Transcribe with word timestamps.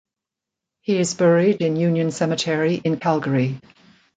He 0.81 0.97
is 0.97 1.13
buried 1.13 1.57
in 1.61 1.75
Union 1.75 2.09
Cemetery 2.09 2.81
in 2.83 2.97
Calgary. 2.99 3.59